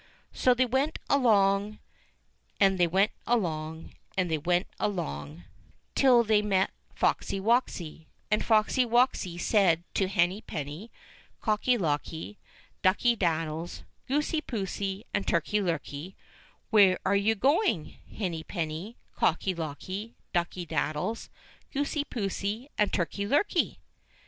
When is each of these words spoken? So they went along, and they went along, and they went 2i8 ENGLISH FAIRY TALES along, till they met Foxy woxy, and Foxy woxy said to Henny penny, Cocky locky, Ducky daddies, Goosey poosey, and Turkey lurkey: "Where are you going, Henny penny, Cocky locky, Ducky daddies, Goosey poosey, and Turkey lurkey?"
So 0.33 0.55
they 0.55 0.65
went 0.65 0.97
along, 1.11 1.77
and 2.59 2.79
they 2.79 2.87
went 2.87 3.11
along, 3.27 3.91
and 4.17 4.31
they 4.31 4.37
went 4.39 4.65
2i8 4.79 4.83
ENGLISH 4.83 4.95
FAIRY 4.95 4.95
TALES 4.97 4.97
along, 4.97 5.43
till 5.93 6.23
they 6.23 6.41
met 6.41 6.71
Foxy 6.95 7.39
woxy, 7.39 8.07
and 8.31 8.43
Foxy 8.43 8.83
woxy 8.83 9.39
said 9.39 9.83
to 9.93 10.07
Henny 10.07 10.41
penny, 10.41 10.89
Cocky 11.39 11.77
locky, 11.77 12.39
Ducky 12.81 13.15
daddies, 13.15 13.83
Goosey 14.07 14.41
poosey, 14.41 15.03
and 15.13 15.27
Turkey 15.27 15.59
lurkey: 15.61 16.15
"Where 16.71 16.97
are 17.05 17.15
you 17.15 17.35
going, 17.35 17.99
Henny 18.11 18.43
penny, 18.43 18.97
Cocky 19.15 19.53
locky, 19.53 20.15
Ducky 20.33 20.65
daddies, 20.65 21.29
Goosey 21.71 22.05
poosey, 22.05 22.69
and 22.75 22.91
Turkey 22.91 23.27
lurkey?" 23.27 23.77